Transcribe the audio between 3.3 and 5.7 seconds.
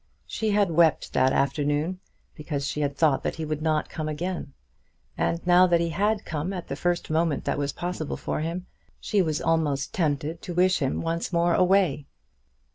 he would not come again; and now